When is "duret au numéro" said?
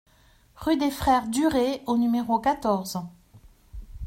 1.27-2.39